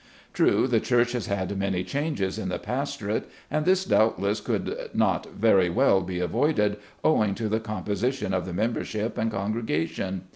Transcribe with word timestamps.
True, 0.33 0.65
the 0.67 0.79
church 0.79 1.11
has 1.11 1.27
had 1.27 1.55
many 1.55 1.83
changes 1.83 2.39
in 2.39 2.49
the 2.49 2.57
pastorate, 2.57 3.29
and 3.51 3.67
this 3.67 3.85
doubtless 3.85 4.41
could 4.41 4.89
not 4.95 5.27
very 5.27 5.69
well 5.69 6.01
be 6.01 6.19
avoided, 6.19 6.77
owing 7.03 7.35
to 7.35 7.47
the 7.47 7.59
composition 7.59 8.33
of 8.33 8.47
the 8.47 8.53
membership 8.53 9.15
and 9.15 9.29
congregation. 9.31 10.23